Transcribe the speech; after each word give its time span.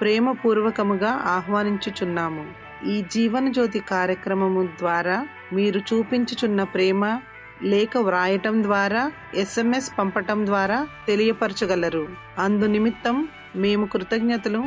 ప్రేమపూర్వకముగా 0.00 1.10
ఆహ్వానించుచున్నాము. 1.10 2.44
ఈ 2.86 3.04
జీవన 3.12 3.52
జ్యోతి 3.52 3.78
కార్యక్రమము 3.78 4.62
ద్వారా 4.78 5.26
మీరు 5.52 5.80
చూపించుచున్న 5.90 6.62
ప్రేమ 6.62 7.20
లేఖ 7.62 7.90
వ్రాయటం 7.98 8.62
ద్వారా 8.62 9.12
ఎస్ఎంఎస్ 9.34 9.98
పంపటం 9.98 10.46
ద్వారా 10.46 10.86
తెలియపరచగలరు. 11.08 12.08
అందు 12.38 12.66
నిమిత్తం 12.66 13.28
మేము 13.56 13.86
కృతజ్ఞతలు 13.86 14.62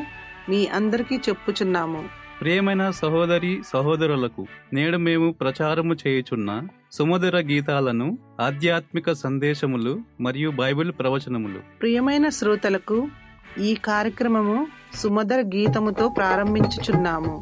మీ 0.49 0.67
అందరికీ 0.67 1.15
చెప్పుచున్నాము. 1.29 2.23
ప్రియమైన 2.41 2.89
సహోదరి 2.89 3.61
సహోదరులకు 3.73 4.45
నేడు 4.73 4.97
మేము 4.97 5.31
ప్రచారము 5.31 5.93
చేయుచున్న 5.93 6.61
సుమధుర 6.91 7.37
గీతాలను 7.39 8.17
ఆధ్యాత్మిక 8.41 9.11
సందేశములు 9.11 9.93
మరియు 10.21 10.49
బైబిల్ 10.51 10.91
ప్రవచనములు. 10.99 11.59
ప్రియమైన 11.81 12.29
శ్రోతలకు 12.29 13.07
ఈ 13.61 13.75
కార్యక్రమము 13.75 14.67
సుమధుర 14.95 15.41
గీతముతో 15.41 16.09
ప్రారంభించుచున్నాము. 16.09 17.41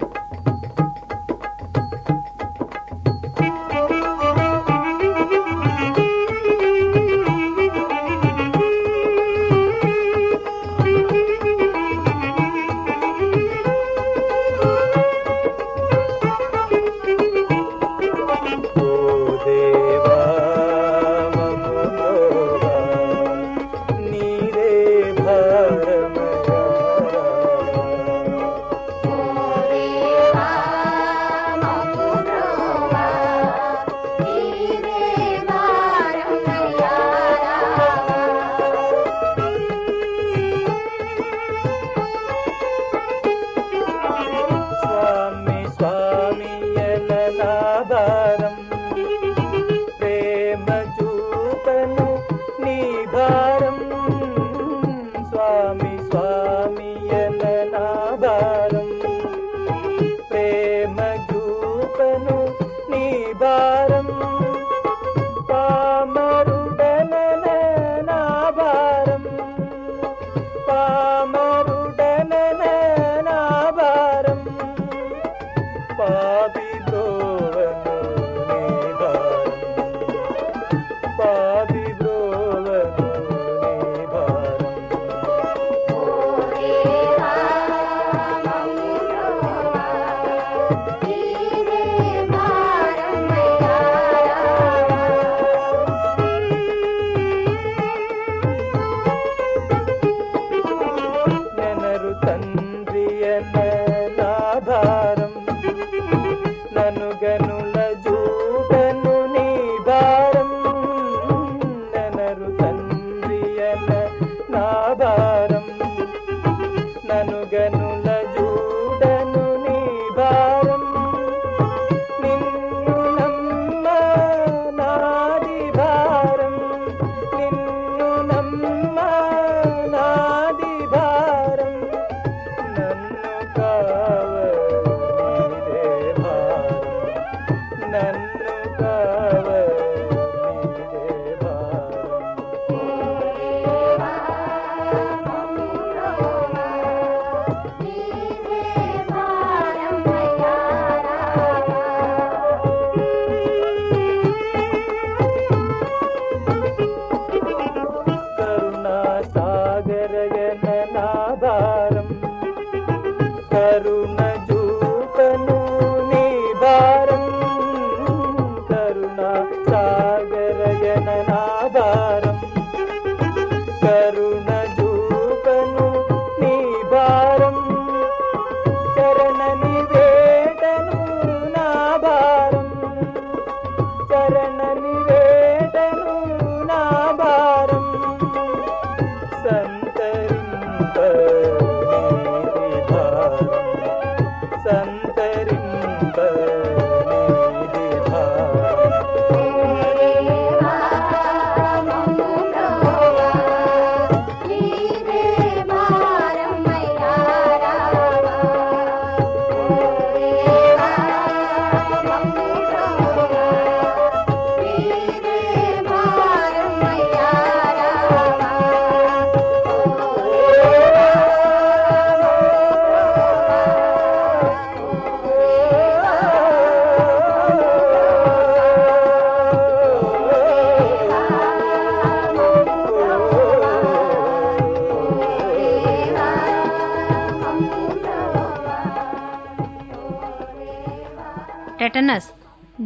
Thank 102.41 102.61
you. 102.61 102.70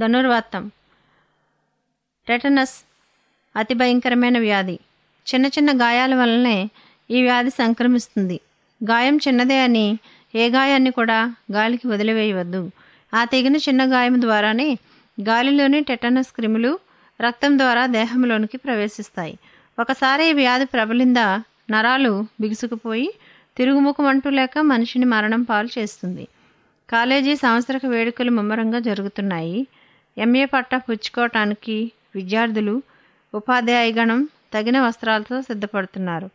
ధనుర్వాతం. 0.06 0.72
టెటనస్ 2.28 2.86
అతి 3.56 3.74
భయంకరమైన 3.74 4.40
వ్యాధి. 4.40 4.80
చిన్న 5.34 5.46
చిన్న 5.46 5.81
గాయాల 5.81 6.16
వల్లనే 6.16 6.69
ఈ 7.12 7.22
వ్యాధి 7.22 7.50
సంక్రమిస్తుంది. 7.50 8.40
గాయం 8.84 9.18
చిన్నదే 9.18 9.63
అని 9.63 10.00
ఏ 10.36 10.50
గాయాన్ని 10.50 10.92
కూడా 10.92 11.36
గాలికి 11.52 11.88
వదిలివేయవద్దు. 11.88 12.72
ఆ 13.13 13.24
తెగిన 13.24 13.56
చిన్న 13.56 13.94
గాయం 13.94 14.22
ద్వారానే 14.22 14.78
గాలిలోని 15.22 15.84
టెటనస్ 15.84 16.36
క్రిములు 16.36 16.80
రక్తం 17.22 17.58
ద్వారా 17.58 17.86
దేహంలోనికి 17.86 18.58
ప్రవేశిస్తాయి. 18.58 19.38
ఒకసారి 19.80 20.30
ఈ 20.30 20.34
వ్యాధి 20.34 20.66
ప్రబలిందా 20.66 21.44
నరాలు 21.72 22.25
బిగుసుకుపోయి 22.42 23.13
తిరుగుముఖం 23.58 24.06
అంటూ 24.06 24.30
లేక 24.30 24.60
మనిషిని 24.60 25.06
మరణం 25.06 25.44
పాలు 25.44 25.69
చేస్తుంది. 25.78 26.28
కాలేజీ 26.90 27.36
సంవత్సరక 27.36 27.86
వేడుకలు 27.86 28.31
ముమ్మరంగా 28.31 28.80
జరుగుతున్నాయి. 28.80 29.68
ఎంఏ 30.18 30.46
పట్టా 30.46 30.78
పుచ్చుకోవటానికి 30.78 31.92
విద్యార్థులు 32.16 32.82
ఉపాధ్యాయగణం 33.34 34.30
తగిన 34.54 34.82
వస్త్రాలతో 34.82 35.42
సిద్ధపడుతున్నారు. 35.42 36.30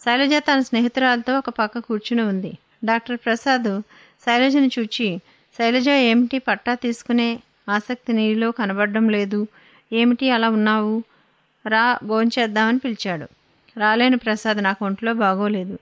శైలజ 0.00 0.32
తన 0.38 0.60
స్నేహితురాలతో 0.60 1.38
ఒక 1.38 1.50
పక్క 1.50 1.78
కూర్చుని 1.78 2.22
ఉంది. 2.22 2.52
డాక్టర్ 2.84 3.16
ప్రసాద్ 3.16 3.80
శైలజను 4.26 4.70
చూచి 4.78 5.20
శైలజ 5.58 5.88
ఏమిటి 5.88 6.38
పట్టా 6.38 6.74
తీసుకునే 6.74 7.42
ఆసక్తి 7.68 8.12
నీలో 8.12 8.50
కనబడడం 8.50 9.08
లేదు? 9.08 9.46
ఏమిటి 9.92 10.30
అలా 10.30 10.48
ఉన్నావు? 10.48 11.02
రా 11.68 11.98
భోంచేద్దామని 12.04 12.78
పిలిచాడు. 12.78 13.26
రాలేను 13.78 14.18
ప్రసాద్ 14.18 14.62
నాకు 14.62 14.84
ఒంట్లో 14.84 15.14
బాగోలేదు. 15.14 15.78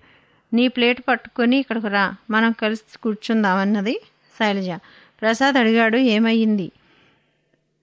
నీ 0.54 0.68
ప్లేట్ 0.68 1.00
పట్టుకొని 1.08 1.56
ఇక్కడికి 1.56 1.88
రా 1.88 2.14
మనం 2.30 2.52
కలిసి 2.52 2.98
కూర్చుందామన్నది 3.02 4.00
శైలజ. 4.38 4.70
ప్రసాద్ 5.22 5.56
అడిగాడు 5.56 5.96
ఏమయ్యింది? 5.96 6.70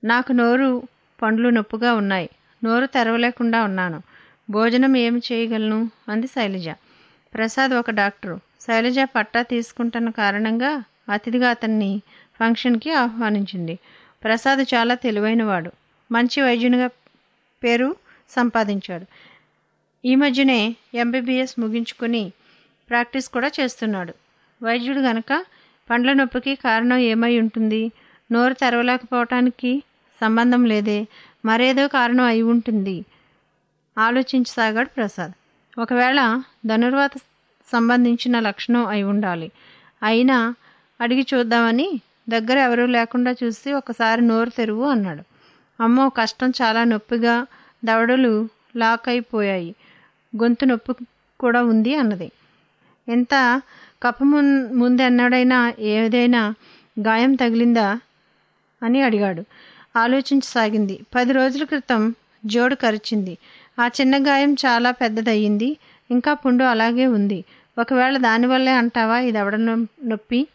నాకు 0.04 0.32
నోరు 0.32 0.84
పండ్లు 1.22 1.50
నొప్పుగా 1.50 1.94
ఉన్నాయి. 1.94 2.30
నోరు 2.64 2.86
తెరవలేకుండా 2.86 3.64
ఉన్నాను. 3.64 4.02
భోజనం 4.50 4.98
ఏమి 4.98 5.22
చేయగలను? 5.32 5.92
అంది 6.10 6.28
శైలజ. 6.28 6.70
ప్రసాద్ 7.34 7.72
ఒక 7.72 7.92
డాక్టరు. 7.92 8.40
శైలజ 8.62 9.00
పట్టా 9.00 9.42
తీసుకుంటున్న 9.42 10.10
కారణంగా 10.10 10.84
అతిథిగా 11.14 11.50
అతన్ని 11.50 12.02
ఫంక్షన్కి 12.40 12.92
ఆహ్వానించింది. 12.92 13.78
ప్రసాద్ 14.24 14.74
చాలా 14.74 14.96
తెలివైనవాడు. 14.96 15.72
మంచి 16.12 16.42
వైద్యునిగా 16.42 16.88
పేరు 17.64 17.96
సంపాదించాడు. 18.30 19.06
ఈ 20.06 20.16
మధ్యనే 20.16 20.76
ఎంబీబీఎస్ 20.94 21.60
ముగించుకొని 21.60 22.32
ప్రాక్టీస్ 22.90 23.30
కూడా 23.30 23.52
చేస్తున్నాడు. 23.60 24.14
వైద్యుడు 24.64 25.00
గనక 25.00 25.46
పండ్ల 25.90 26.14
నొప్పికి 26.14 26.56
కారణం 26.56 26.98
ఏమై 26.98 27.40
ఉంటుంది? 27.40 27.92
నోరు 28.32 28.54
తెరవలేకపోవటానికి 28.54 29.84
సంబంధం 30.22 30.66
లేదే. 30.66 31.08
మరేదో 31.46 31.88
కారణం 31.88 32.24
అయి 32.24 32.42
ఉంటుంది. 32.42 33.06
ఆలోచించసాగాడు 33.98 34.90
ప్రసాద్. 34.90 35.34
ఒకవేళ 35.80 36.20
ధనుర్వాత 36.66 37.12
సంబంధించిన 37.68 38.40
లక్షణం 38.40 38.86
అయి 38.86 39.04
ఉండాలి. 39.04 39.52
అయినా 40.04 40.56
అడిగి 41.02 41.28
చూద్దామని 41.34 41.88
దగ్గర 42.30 42.58
ఎవరూ 42.58 42.86
లేకుండా 42.86 43.36
చూసి 43.44 43.74
ఒకసారి 43.74 44.22
నోరు 44.22 44.50
తెరువు 44.50 44.86
అన్నాడు. 44.86 45.24
అమ్మో 45.84 46.10
కష్టం 46.10 46.54
చాలా 46.62 46.84
నొప్పిగా 46.84 47.46
దవడలు 47.86 48.50
లాక్ 48.76 49.10
అయిపోయాయి 49.10 49.76
గొంతు 50.34 50.66
నొప్పి 50.66 50.94
కూడా 51.40 51.64
ఉంది 51.64 51.96
అన్నది. 51.96 52.32
ఎంత 53.08 53.62
కప్ప 54.04 54.24
ముందెన్నడైనా 54.74 55.74
ఏదైనా 55.80 56.42
గాయం 57.00 57.36
తగిలిందా 57.36 58.00
అని 58.84 59.02
అడిగాడు. 59.02 59.44
ఆలోచించసాగింది 59.98 61.00
పది 61.16 61.34
రోజుల 61.34 61.64
క్రితం 61.64 62.16
జోడు 62.46 62.76
కరిచింది. 62.76 63.38
ఆ 63.80 63.88
చిన్న 63.88 64.28
గాయం 64.28 64.54
చాలా 64.54 64.92
పెద్దదయ్యింది. 64.92 65.78
ఇంకా 66.12 66.34
పుండు 66.34 66.64
అలాగే 66.64 67.06
ఉంది. 67.06 67.44
ఒకవేళ 67.80 68.18
దానివల్లే 68.18 68.72
అంటావా? 68.72 69.20
ఇది 69.20 69.38
ఎవడ 69.38 69.56
నొప్పి? 69.56 70.48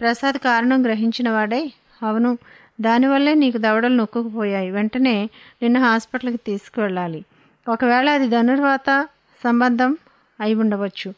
ప్రసాద్ 0.00 0.38
కారణం 0.38 0.82
గ్రహించిన 0.82 1.30
వాడే? 1.30 1.72
అవును. 2.02 2.38
దానివల్లే 2.80 3.34
నీకు 3.34 3.58
దవడలు 3.58 3.94
నొక్కుకుపోయాయి. 3.94 4.70
వెంటనే 4.70 5.30
నిన్ను 5.62 5.80
హాస్పిటల్కి 5.80 6.36
తీసుకువెళ్ళాలి. 6.36 7.24
ఒకవేళ 7.68 8.10
అది 8.10 8.28
ధనుర్వాత 8.28 9.08
సంబంధం 9.44 9.96
అయి 10.40 10.54
ఉండవచ్చు. 10.54 11.14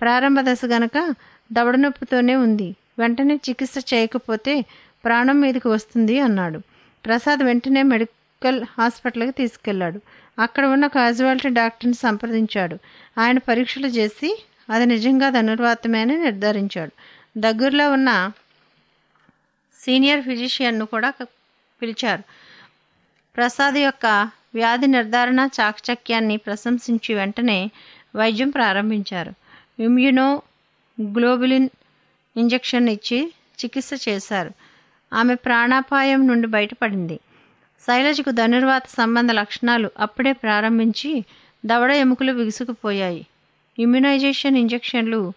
ప్రారంభ 0.00 0.36
దశ 0.40 0.60
గనక 0.66 1.14
దవడ 1.52 1.76
నొప్పితోనే 1.76 2.36
ఉంది. 2.36 2.76
వెంటనే 2.98 3.34
చికిత్స 3.34 3.94
చేయకపోతే 3.94 4.64
ప్రాణం 5.04 5.40
మీదకి 5.40 5.68
వస్తుంది 5.68 6.20
అన్నాడు. 6.20 6.60
ప్రసాద్ 7.06 7.42
వెంటనే 7.42 7.82
మెడికల్ 7.82 8.64
హాస్పిటల్కి 8.78 9.30
తీసుకెళ్ళాడు 9.30 10.00
అక్కడ 10.38 10.64
ఉన్న 10.64 10.86
కాజువాలిటీ 10.86 11.48
డాక్టర్ని 11.48 11.94
సంప్రదించాడు. 11.94 12.78
ఆయన 13.18 13.38
పరీక్షలు 13.38 13.86
చేసి 13.86 14.44
అది 14.70 14.86
నిజంగా 14.86 15.30
ధనుర్వాతమే 15.30 16.00
అని 16.00 16.16
నిర్ధారించాడు. 16.22 16.92
దగ్గరలో 17.40 17.92
ఉన్న 17.92 18.32
సీనియర్ 19.84 20.22
ఫిజిషియన్ను 20.22 20.86
కూడా 20.86 21.12
పిలిచారు. 21.82 22.22
ప్రసాద్ 23.36 23.76
యొక్క 23.76 24.06
వ్యాధి 24.54 24.86
నిర్ధారణ 24.86 25.48
చాకచక్యాన్ని 25.60 26.36
ప్రశంసించి 26.36 27.14
వెంటనే 27.14 27.70
వైద్యం 28.16 28.50
ప్రారంభించారు. 28.50 29.32
ఇమ్యునో 29.78 30.42
గ్లోబులిన్ 31.02 31.68
ఇంజెక్షన్ 32.36 32.88
ఇచ్చి 32.88 33.32
చికిత్స 33.64 33.90
చేశారు. 34.08 34.50
ఆమె 35.12 35.34
ప్రాణాపాయం 35.34 36.26
నుండి 36.26 36.46
బయటపడింది. 36.46 37.20
శైలజకు 37.86 38.30
ధనుర్వాత 38.30 38.82
సంబంధ 38.88 39.30
లక్షణాలు 39.30 39.90
అప్పుడే 39.98 40.32
ప్రారంభించి 40.32 41.24
దవడ 41.66 41.90
ఎముకలు 41.90 42.32
బిగుసుకుపోయాయి 42.32 43.26
ఇమ్యునైజేషన్ 43.78 44.56
ఇంజెక్షన్లు 44.56 45.32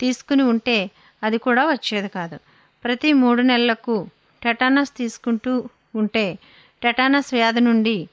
తీసుకుని 0.00 0.42
ఉంటే 0.42 0.90
అది 1.22 1.38
కూడా 1.38 1.66
వచ్చేది 1.70 2.08
కాదు. 2.08 2.38
ప్రతి 2.84 3.12
మూడు 3.12 3.42
నెలలకు 3.42 4.06
టెటానస్ 4.42 4.96
తీసుకుంటూ 4.96 5.68
ఉంటే 5.94 6.38
టెటానస్ 6.82 7.34
వ్యాధి 7.34 7.60
నుండి 7.60 8.08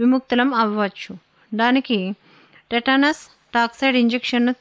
విముక్తులం 0.00 0.54
అవ్వచ్చు. 0.54 1.16
దానికి 1.54 2.14
టెటానస్ 2.70 3.30
టాక్సైడ్ 3.54 3.96
ఇంజెక్షన్ను 3.96 4.54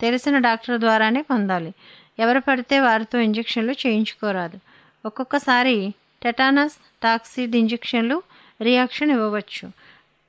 తెలిసిన 0.00 0.38
డాక్టర్ 0.38 0.80
ద్వారానే 0.80 1.22
పొందాలి. 1.22 1.72
ఎవరు 2.18 2.40
పడితే 2.40 2.80
వారితో 2.80 3.18
ఇంజెక్షన్లు 3.20 3.72
చేయించుకోరాదు. 3.72 4.58
ఒక్కొక్కసారి 5.08 5.76
టెటానస్ 6.22 6.76
టాక్సిడ్ 7.02 7.56
ఇంజెక్షన్లు 7.56 8.16
రియాక్షన్ 8.60 9.10
ఇవ్వవచ్చు. 9.10 9.66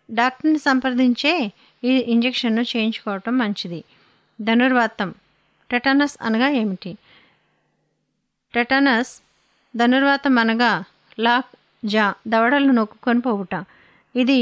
డాక్టర్ని 0.09 0.59
సంప్రదించే 0.59 1.33
ఈ 1.83 1.91
ఇంజెక్షన్ను 2.13 2.61
చేయించుకోవటం 2.61 3.37
మంచిది. 3.37 3.79
ధనుర్వాతం. 4.41 5.09
టెటానస్ 5.69 6.17
అనగా 6.21 6.49
ఏమిటి? 6.61 6.91
టెటానస్ 8.53 9.13
ధనుర్వాతం 9.73 10.35
అనగా 10.39 10.71
లాక్ 11.19 11.51
జా 11.85 12.13
దవడలు 12.27 12.71
నొక్కుకొని 12.71 13.21
పోవుట. 13.21 13.55
ఇది 14.15 14.39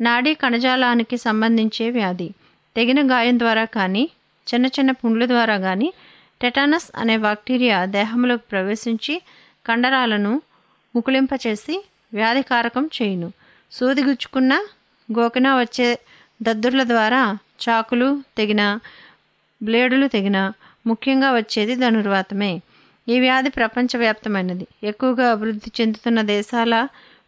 నాడీ 0.00 0.34
కణజాలానికి 0.34 1.16
సంబంధించే 1.16 1.90
వ్యాధి. 1.90 2.28
తెగిన 2.76 3.00
గాయం 3.12 3.38
ద్వారా 3.38 3.64
కానీ 3.78 4.04
చిన్న 4.46 4.66
చిన్న 4.66 4.90
పుండ్ల 4.90 5.26
ద్వారా 5.26 5.56
కానీ 5.58 5.88
టెటానస్ 6.40 6.88
అనే 6.96 7.16
బాక్టీరియా 7.16 7.84
దేహంలోకి 7.96 8.44
ప్రవేశించి 8.50 9.14
కండరాలను 9.66 10.32
ముకుళింపచేసి 10.94 11.74
వ్యాధికారకం 12.14 12.84
చేయును. 12.96 13.28
సూది 13.72 14.02
గుచ్చుకున్న 14.02 14.52
గోకిన 15.08 15.48
వచ్చే 15.60 15.88
దద్దుర్ల 16.42 16.82
ద్వారా 16.84 17.22
చాకులు 17.64 18.08
తెగిన 18.36 18.62
బ్లేడులు 19.60 20.06
తెగిన 20.06 20.38
ముఖ్యంగా 20.86 21.28
వచ్చేది 21.36 21.74
ధనుర్వాతమే. 21.76 22.52
ఈ 23.08 23.20
వ్యాధి 23.20 23.48
ప్రపంచవ్యాప్తమైనది. 23.48 24.66
ఎక్కువగా 24.82 25.30
అభివృద్ధి 25.30 25.70
చెందుతున్న 25.80 26.20
దేశాల 26.34 26.74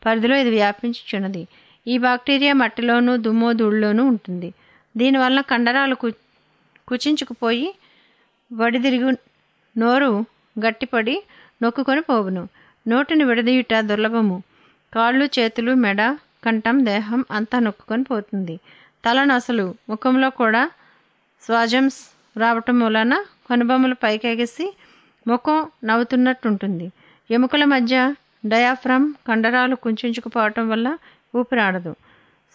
పరిధిలో 0.06 0.36
ఇది 0.36 0.50
వ్యాపించుచున్నది. 0.50 1.42
ఈ 1.86 1.98
బాక్టీరియా 1.98 2.52
మట్టిలోనూ 2.52 3.16
దుమ్మో 3.16 3.52
ధూళిలోనూ 3.52 4.04
ఉంటుంది. 4.04 4.48
దీనివల్ల 4.96 5.40
కండరాలు 5.40 5.94
కు 5.94 6.08
కుచించుకుపోయి 6.88 7.68
వడిదిరిగి 8.50 9.12
నోరు 9.76 10.10
గట్టిపడి 10.58 11.16
నొక్కుకొని 11.62 12.00
పోవును. 12.00 12.48
నోటిని 12.88 13.24
విడదీయుట 13.24 13.80
దుర్లభము. 13.80 14.42
కాళ్ళు 14.94 15.24
చేతులు 15.24 15.74
మెడ 15.74 16.16
కంఠం 16.44 16.84
దేహం 16.84 17.24
అంతా 17.30 17.58
నొక్కుకొని 17.58 18.02
పోతుంది. 18.02 18.60
తలను 19.04 19.34
అసలు 19.34 19.74
ముఖంలో 19.88 20.30
కూడా 20.30 20.70
స్వాజమ్స్ 21.42 22.14
రావటం 22.38 22.80
వలన 22.80 23.24
కనుబొమ్మలు 23.50 23.94
పైకెగిసి 23.94 24.76
ముఖం 25.28 25.70
నవ్వుతున్నట్టుంటుంది. 25.84 26.92
ఎముకల 27.30 27.64
మధ్య 27.64 28.14
డయాఫ్రమ్ 28.46 29.14
కండరాలు 29.28 29.74
కుంచుకుపోవటం 29.74 30.68
వల్ల 30.68 30.98
ఊపిరాడదు. 31.36 31.94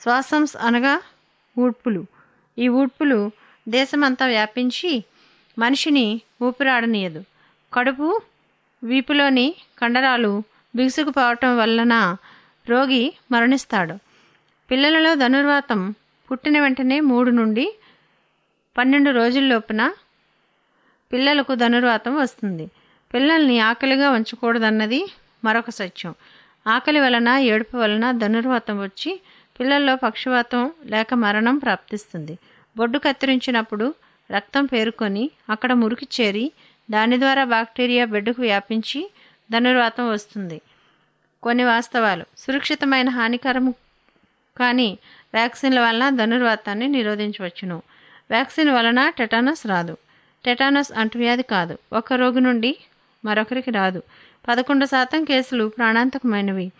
శ్వాసంస్ 0.01 0.55
అనగా 0.55 1.01
ఊడ్పులు. 1.59 2.05
ఈ 2.57 2.67
ఊడ్పులు 2.67 3.31
దేశమంతా 3.69 4.25
వ్యాపించి 4.25 5.03
మనిషిని 5.59 6.21
ఊపిరాడనీయదు. 6.41 7.23
కడుపు 7.73 8.21
వీపులోని 8.83 9.55
కండరాలు 9.81 10.43
బిగుసుకుపోవటం 10.75 11.57
వలన 11.57 12.17
రోగి 12.69 13.13
మరణిస్తాడు. 13.31 13.95
పిల్లలలో 14.71 15.15
ధనుర్వాతం 15.15 15.95
పుట్టిన 16.31 16.61
వెంటనే 16.61 16.99
మూడు 16.99 17.29
నుండి 17.29 17.75
పన్నెండు 18.77 19.09
రోజుల్లోపున 19.09 19.93
పిల్లలకు 21.13 21.55
ధనుర్వాతం 21.55 22.15
వస్తుంది. 22.15 22.69
పిల్లల్ని 23.13 23.59
ఆకలిగా 23.59 24.09
ఉంచకూడదన్నది 24.09 25.01
మరొక 25.45 25.69
సత్యం. 25.69 26.15
ఆకలి 26.67 26.99
వలన 26.99 27.29
ఏడుపు 27.29 27.77
వలన 27.77 28.11
ధనుర్వాతం 28.11 28.79
వచ్చి 28.83 29.21
పిల్లల్లో 29.59 29.95
పక్షవాతం 29.95 30.71
లేక 30.85 31.13
మరణం 31.13 31.57
ప్రాప్తిస్తుంది. 31.57 32.37
బొడ్డు 32.77 32.99
కత్తిరించినప్పుడు 32.99 33.95
రక్తం 34.31 34.65
పేరుకొని 34.65 35.31
అక్కడ 35.49 35.73
మురికి 35.73 36.07
చేరి 36.21 36.51
దాని 36.91 37.19
ద్వారా 37.19 37.43
బాక్టీరియా 37.43 38.05
బెడ్డుకు 38.05 38.41
వ్యాపించి 38.41 39.11
ధనుర్వాతం 39.51 40.09
వస్తుంది. 40.09 40.61
కొన్ని 41.43 41.63
వాస్తవాలు. 41.63 42.25
సురక్షితమైన 42.37 43.09
హానికరం 43.09 43.73
కానీ 44.57 44.97
వ్యాక్సిన్ల 45.33 45.79
వలన 45.79 46.09
ధనుర్వాతాన్ని 46.09 46.87
నిరోధించవచ్చును. 46.87 47.81
వ్యాక్సిన్ 48.31 48.69
వలన 48.69 49.09
టెటానస్ 49.09 49.67
రాదు. 49.67 49.97
టెటానస్ 50.45 50.91
అంటువ్యాధి 50.91 51.43
కాదు. 51.43 51.77
ఒక 51.93 52.13
రోగి 52.13 52.41
నుండి 52.41 52.77
మరొకరికి 53.25 53.71
రాదు. 53.71 54.03
పదకొండు 54.47 54.85
శాతం 54.85 55.23
కేసులు 55.23 55.71
ప్రాణాంతకమైనవి. 55.77 56.71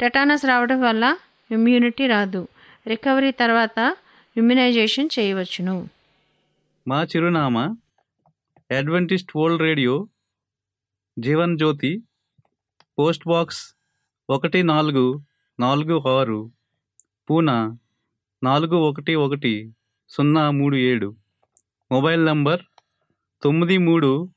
టెటానస్ 0.00 0.44
రావడం 0.44 0.80
వల్ల 0.80 1.16
ఇమ్యూనిటీ 1.50 2.06
రాదు. 2.06 2.48
రికవరీ 2.86 3.30
తర్వాత 3.30 3.96
ఇమ్యునైజేషన్ 4.36 5.08
చేయవచ్చును. 5.18 5.88
మా 6.88 7.02
చిరునామా 7.02 7.76
Adventist 8.70 9.36
World 9.36 9.62
Radio 9.62 10.08
Jeevan 11.18 11.58
Jyothi 11.58 12.02
post 12.98 13.28
box 13.28 13.76
ఒకటి 14.30 14.62
నాలుగు 14.62 15.24
నాలుగు 15.60 16.08
ఆరు 16.08 16.52
పూనా 17.30 17.78
నాలుగు 18.42 18.76
ఒకటి 18.76 19.14
ఒకటి 19.14 19.72
సున్నా 20.08 20.50
మూడు 20.50 20.76
ఏడు. 20.76 21.16
మొబైల్ 21.92 22.26
నంబర్ 22.26 22.62
తొమ్మిది 23.42 23.78
మూడు 23.78 24.30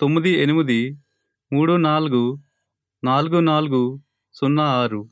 తొమ్మిది 0.00 0.30
ఎనిమిది 0.30 0.98
మూడు 1.52 1.72
నాలుగు 1.72 2.38
నాలుగు 3.04 3.40
నాలుగు 3.40 4.00
సున్నా 4.34 4.64
ఆరు. 4.64 5.10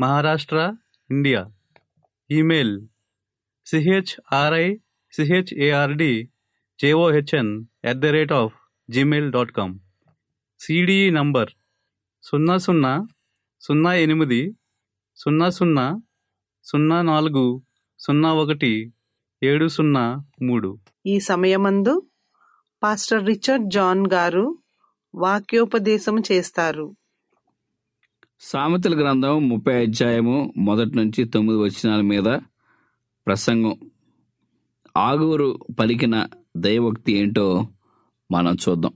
Maharashtra 0.00 0.76
India. 1.10 1.46
Email 2.30 2.86
CHRI 3.66 4.76
CHARD 5.12 6.28
JOHN 6.82 7.64
at 7.84 7.98
the 7.98 8.04
rate 8.04 8.32
of 8.32 8.54
Gmail 8.90 9.32
dot 9.32 9.52
com 9.52 9.78
CDE 10.60 11.10
number 11.10 11.50
సున్నా 12.22 12.58
సున్నా 12.58 13.06
సున్నా 13.60 13.94
ఎనిమిది 13.94 14.56
సున్నా 15.16 15.50
సున్నా 15.50 16.00
సున్నా 16.64 17.02
నాలుగు 17.02 17.62
సున్నా 17.98 18.34
ఒకటి 18.34 18.92
ఏడు 19.42 19.68
సున్నా 19.68 20.24
మూడు. 20.42 20.78
ఈ 21.06 21.20
సమయమందు 21.20 22.02
పాస్టర్ 22.82 23.26
రిచర్డ్ 23.26 23.70
జాన్ 23.70 24.06
గారు 24.12 24.58
వాక్యోపదేశం 25.14 26.22
చేస్తారు. 26.32 26.96
సామెతల 28.40 29.00
గ్రంథం 29.00 29.48
ముప్పై 29.48 29.86
అధ్యాయము 29.86 30.54
మొదటి 30.56 30.96
నుంచి 30.96 31.24
తొమ్మిది 31.24 31.58
వచనాల 31.58 32.00
మీద 32.00 32.24
ప్రసంగం. 33.26 33.76
ఆగురు 34.96 35.58
పలికిన 35.78 36.26
దైవక్తి 36.56 37.12
ఏంటో 37.12 37.68
మనం 38.32 38.56
చూద్దాం. 38.68 38.92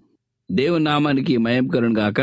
దేవుని 0.53 0.85
నామానికి 0.85 1.37
మయంకరుని 1.37 2.01
గాక. 2.01 2.21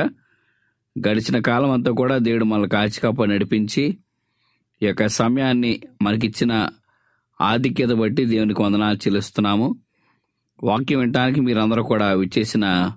గడిచిన 1.07 1.39
కాలం 1.39 1.71
అంతా 1.71 1.91
కూడా 1.91 2.17
దేవుడు 2.17 2.45
మన 2.45 2.67
కాచికాప 2.67 3.23
నడిపించి 3.23 3.97
ఈ 4.83 4.85
యొక్క 4.85 5.07
సమయాన్ని 5.07 5.81
మనకిచ్చిన 6.01 6.69
ఆధిక్యత 7.41 7.89
బట్టి 7.89 8.25
దేవునికి 8.25 8.61
వందనాలు 8.61 8.95
చెల్లిస్తున్నాము. 8.95 9.75
వాక్యం 10.63 10.99
వినటానికి 10.99 11.41
మీరందరూ 11.41 11.83
కూడా 11.83 12.13
విచ్చేసిన 12.13 12.91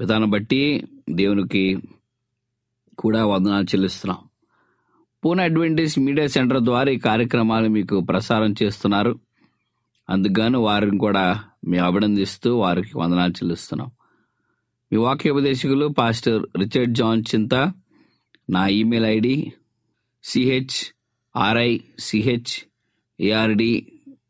విధానం 0.00 0.30
బట్టి 0.30 0.84
దేవునికి 1.10 1.82
కూడా 2.98 3.26
వందనాలు 3.26 3.64
చెల్లిస్తున్నాం. 3.64 4.18
పూనా 5.24 5.44
అడ్వెంటేజ్ 5.44 5.98
మీడియా 5.98 6.26
సెంటర్ 6.26 6.60
ద్వారా 6.60 6.90
ఈ 6.90 6.98
కార్యక్రమాలు 6.98 7.68
మీకు 7.68 8.00
ప్రసారం 8.00 8.54
చేస్తున్నారు. 8.62 9.18
అందుకు 10.10 10.58
వారిని 10.58 10.98
కూడా 10.98 11.44
మీ 11.66 11.78
అభినందిస్తూ 11.78 12.58
వారికి 12.58 12.98
వందనాలు 12.98 13.32
చెల్లిస్తున్నాం. 13.32 13.90
మీ 14.92 14.98
వాక్యోపదేశకులు 14.98 15.86
పాస్టర్ 15.86 16.42
రిచర్డ్ 16.58 16.94
జాన్ 16.94 17.22
చింత 17.34 17.54
నా 18.50 18.68
email 18.68 19.06
ID 19.06 19.52
CH 20.24 20.76
RI 21.36 21.80
CH 21.98 22.52
ARD 23.20 23.86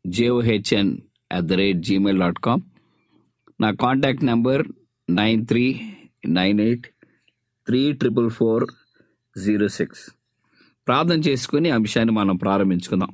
JOHN 0.07 0.97
at 1.31 1.45
the 1.45 1.53
rate 1.53 1.77
Gmail 1.77 2.19
dot 2.19 2.39
com 2.39 2.61
నా 3.61 3.71
contact 3.71 4.23
number 4.23 4.67
nine 5.09 5.45
three 5.45 5.81
nine 6.27 6.59
eight 6.59 6.87
three 7.67 7.93
triple 7.93 8.29
four 8.29 8.65
zero 9.35 9.67
six 9.67 10.11
ప్రార్థన 10.87 11.19
చేసుకుని 11.19 11.69
అంశాన్ని 11.69 12.13
మనం 12.13 12.35
ప్రారంభించుకుందాం. 12.35 13.09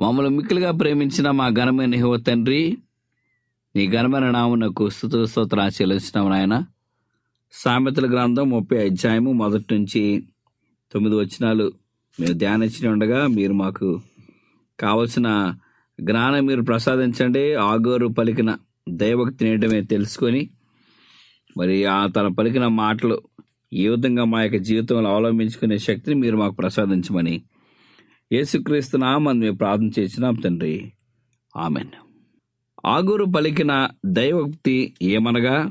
మమ్మల్ని 0.00 0.36
మిక్కులుగా 0.36 0.70
ప్రేమించిన 0.70 1.30
మా 1.30 1.48
ఘనమైన 1.48 1.94
యువ 1.94 2.16
తండ్రి 2.16 2.78
నీ 3.78 3.86
ఘనమైన 3.86 4.30
నామునకు 4.30 4.90
స్థుతుల 4.90 5.24
స్తోత్ర 5.24 5.70
చెల్లించినాము 5.82 6.28
నాయన. 6.28 6.64
సామెతల 7.52 8.10
గ్రంథం 8.10 8.50
ముప్పై 8.50 8.86
అధ్యాయము 8.86 9.32
మొదటి 9.32 9.74
నుంచి 9.74 10.24
తొమ్మిది 10.92 11.16
వచనాలు. 11.16 11.72
మేము 12.20 12.32
ధ్యానించి 12.32 12.88
ఉండగా 12.88 13.26
మీరు 13.26 13.52
మాకు 13.52 14.00
కావలసిన 14.80 15.54
జ్ఞానం 16.00 16.46
మీరు 16.46 16.62
ప్రసాదించండి. 16.62 17.54
ఆగోరు 17.54 18.06
పలికిన 18.06 18.56
దైవక్తి 18.88 19.48
ఏంటమే 19.48 19.80
తెలుసుకొని 19.80 20.50
మరి 21.56 21.84
ఆ 21.84 22.06
తన 22.06 22.28
పలికిన 22.28 22.66
మాటలు 22.66 23.22
ఏ 23.72 23.88
విధంగా 23.88 24.24
మా 24.24 24.42
యొక్క 24.42 24.56
జీవితంలో 24.56 25.10
అవలంబించుకునే 25.10 25.78
శక్తిని 25.78 26.20
మీరు 26.20 26.36
మాకు 26.36 26.54
ప్రసాదించమని 26.54 27.42
యేసుక్రీస్తు 28.32 28.96
నామని 28.96 29.38
మేము 29.38 29.56
ప్రార్థన 29.56 29.90
చేసినాం 29.98 30.34
తండ్రి. 30.34 30.92
ఆమెను. 31.56 32.07
ఆగురు 32.88 33.24
పలికిన 33.24 33.88
దైవోక్తి 34.06 34.94
ఏమనగా? 35.02 35.70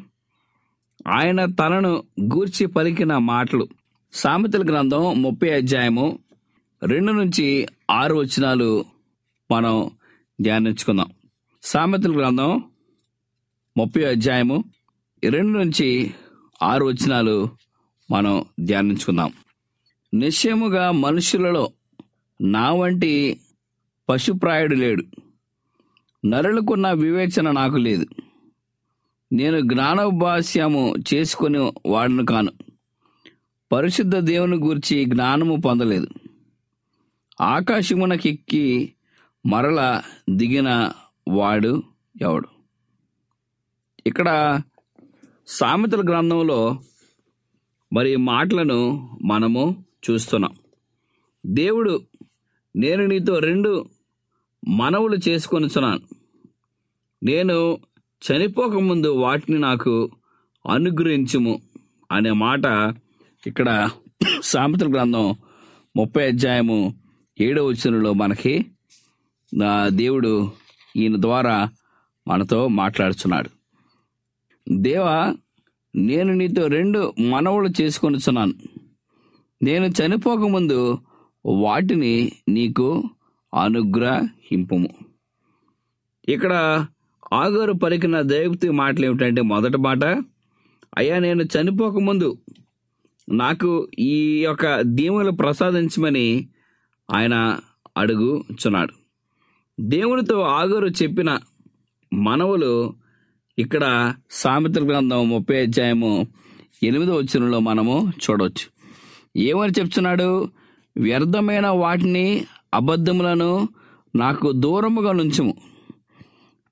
ఆయన 1.07 1.45
తనను 1.45 2.03
గూర్చి 2.21 2.65
పలికిన 2.65 3.17
మాటలు. 3.17 3.67
సామెతల 4.13 4.63
గ్రంథం 4.63 5.21
ముప్పై 5.21 5.49
అధ్యాయము 5.49 6.19
రెండు 6.83 7.11
నుంచి 7.11 7.67
ఆరు 7.91 8.15
వచనాలు 8.15 8.85
మనం 9.51 9.89
ధ్యానించుకుందాం. 10.41 11.07
సామెతల 11.63 12.11
గ్రంథం 12.11 12.63
ముప్పై 13.77 14.03
అధ్యాయము 14.03 14.63
రెండు 15.23 15.57
నుంచి 15.57 16.13
ఆరు 16.63 16.85
వచనాలు 16.85 17.49
మనం 18.11 18.45
ధ్యానించుకుందాం. 18.59 19.33
నిశ్చయముగా 20.13 20.91
మనుషులలో 20.91 21.71
నా 22.41 22.71
వంటి 22.71 23.39
పశుప్రాయుడు 24.09 24.75
లేడు. 24.75 25.03
నరులకున్న 26.25 26.91
వివేచన 26.91 27.51
నాకు 27.51 27.75
లేదు. 27.75 28.05
నేను 29.33 29.59
జ్ఞానోపాస్యము 29.59 30.95
చేసుకుని 31.13 31.71
వాడును 31.85 32.25
కాను. 32.25 32.51
పరిశుద్ధ 33.71 34.15
దేవుని 34.15 34.57
గూర్చి 34.57 35.05
జ్ఞానము 35.05 35.61
పొందలేదు. 35.61 36.07
ఆకాశమునకెక్కి 37.41 38.93
మరల 39.45 40.01
దిగిన 40.29 40.91
వాడు 41.29 41.83
ఎవడు? 42.21 42.47
ఇక్కడ 44.07 44.61
సామెతల 45.47 46.01
గ్రంథంలో 46.01 46.79
మరి 47.93 48.15
మాటలను 48.15 49.09
మనము 49.25 49.85
చూస్తున్నాం. 50.09 50.55
దేవుడు 51.45 52.01
నేను 52.75 53.05
నీతో 53.05 53.39
రెండు 53.39 53.85
మనవులు 54.67 55.17
చేసుకొనుచున్నాను. 55.29 55.99
నేను 57.23 57.77
చనిపోకముందు 58.21 59.07
వాటిని 59.07 59.59
నాకు 59.59 60.09
అనుగ్రహించుము 60.69 61.61
అనే 62.11 62.31
మాట 62.31 62.95
ఇక్కడ 63.47 63.89
సామెతల 64.43 64.91
గ్రంథం 64.91 65.35
ముప్పై 65.95 66.27
అధ్యాయము 66.27 66.95
ఏడవ 67.41 67.67
వచనంలో 67.67 68.13
మనకి 68.13 68.65
దేవుడు 69.87 70.51
ఈయన 70.95 71.21
ద్వారా 71.21 71.69
మనతో 72.27 72.67
మాట్లాడుచున్నాడు. 72.67 73.49
దేవా 74.69 75.35
నేను 75.95 76.33
నీతో 76.33 76.67
రెండు 76.67 77.13
మనవులు 77.19 77.69
చేసుకొనిచున్నాను. 77.81 78.53
నేను 79.63 79.85
చనిపోకముందు 79.85 80.97
వాటిని 81.45 82.31
నీకు 82.47 83.03
అనుగ్రహింపుము. 83.57 84.89
ఇక్కడ 86.29 86.85
ఆగోరు 87.33 87.73
పలికిన 87.73 88.21
దైవక్తి 88.21 88.69
మాటలు 88.69 89.05
ఏమిటంటే 89.05 89.41
మొదటి 89.41 89.77
మాట 89.77 90.03
అయ్యా 90.97 91.19
నేను 91.19 91.43
చనిపోకముందు 91.43 92.37
నాకు 93.29 93.87
ఈ 93.99 94.43
యొక్క 94.43 94.81
దీవులు 94.81 95.31
ప్రసాదించమని 95.31 96.47
ఆయన 97.11 97.59
అడుగుచున్నాడు. 97.97 98.93
దేవునితో 99.79 100.39
ఆగరు 100.39 100.87
చెప్పిన 100.87 101.39
మనవులు 102.13 102.93
ఇక్కడ 103.59 104.13
సామెతల 104.31 104.83
గ్రంథం 104.89 105.29
ముప్పై 105.29 105.61
అధ్యాయము 105.61 106.27
ఎనిమిదో 106.83 107.15
వచ్చినలో 107.15 107.59
మనము 107.59 108.13
చూడవచ్చు 108.23 108.65
ఏమని 109.37 109.73
చెప్తున్నాడు? 109.79 110.49
వ్యర్థమైన 110.97 111.67
వాటిని 111.67 112.45
అబద్ధములను 112.73 113.69
నాకు 114.15 114.51
దూరముగా 114.51 115.11
నుంచుము. 115.11 115.53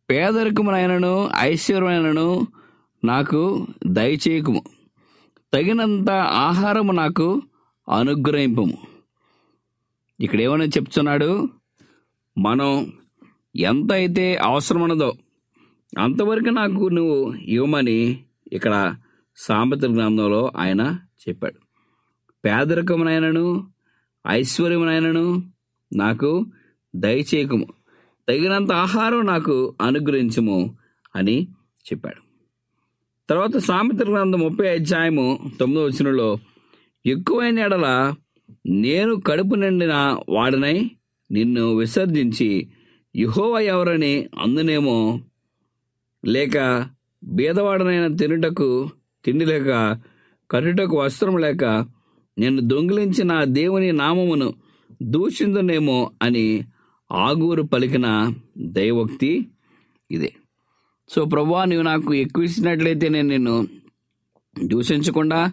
పేదరికమునైనను 0.10 1.30
ఐశ్వర్యమైనను 1.40 2.48
నాకు 3.06 3.68
దయచేయకుము. 3.88 4.64
తగినంత 5.54 6.10
ఆహారము 6.12 6.92
నాకు 6.92 7.42
అనుగ్రహింపము. 7.92 8.78
ఇక్కడ 10.20 10.42
ఏమని 10.42 10.68
చెప్తున్నాడు? 10.68 11.50
మనం 12.38 12.94
ఎంత 13.56 13.94
అయితే 13.94 14.36
అవసరమన్నదో 14.36 15.14
అంతవరకు 16.00 16.50
నాకు 16.50 16.90
నువ్వు 16.90 17.34
ఇవ్వమని 17.34 18.24
ఇక్కడ 18.54 18.96
సామెత 19.36 19.86
గ్రంథంలో 19.86 20.52
ఆయన 20.58 21.00
చెప్పాడు. 21.30 21.60
పేదరికమునైనను 22.46 23.74
ఐశ్వర్యమునైనను 24.28 25.54
నాకు 25.96 26.46
దయచేయకుము. 26.96 27.68
తగినంత 28.30 28.72
ఆహారం 28.72 29.25
నాకు 29.25 29.75
అనుగ్రహించము 29.82 30.75
అని 31.16 31.48
చెప్పాడు. 31.86 32.22
తర్వాత 33.30 33.58
సామెతల 33.58 34.14
గ్రంథం 34.14 34.40
ముప్పై 34.40 34.68
అధ్యాయము 34.68 35.40
తొమ్మిదో 35.60 35.86
వచ్చినలో 35.86 36.38
ఎక్కువైన 37.06 37.60
ఎడల 37.60 38.14
నేను 38.66 39.16
కడుపు 39.16 39.56
నిండిన 39.56 39.94
వాడినై 40.30 40.92
నిన్ను 41.32 41.75
విసర్జించి 41.75 42.70
యుహోవ 43.16 43.60
ఎవరని 43.60 44.30
అందునేమో 44.40 45.20
లేక 46.25 46.88
బీదవాడనైన 47.24 48.16
తినుటకు 48.16 48.90
తిండి 49.25 49.46
లేక 49.46 50.00
కట్టుటకు 50.52 50.98
వస్త్రం 50.98 51.38
లేక 51.38 51.86
నేను 52.38 52.62
దొంగిలించిన 52.62 53.44
దేవుని 53.44 53.92
నామమును 53.92 54.54
దూషిందునేమో 55.01 56.12
అని 56.22 56.65
ఆగూరు 57.12 57.62
పలికిన 57.62 58.34
దైవోక్తి 58.58 59.48
ఇదే. 60.12 60.34
సో 61.10 61.25
ప్రభా 61.25 61.65
నువ్వు 61.65 61.84
నాకు 61.84 62.13
ఎక్కువ 62.13 62.44
ఇచ్చినట్లయితే 62.44 63.10
నేను 63.10 63.27
నిన్ను 63.27 63.68
దూషించకుండా 64.63 65.51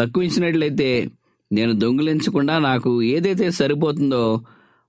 తక్కువ 0.00 0.22
ఇచ్చినట్లయితే 0.22 1.10
నేను 1.52 1.72
దొంగిలించకుండా 1.72 2.58
నాకు 2.58 3.02
ఏదైతే 3.02 3.50
సరిపోతుందో 3.50 4.40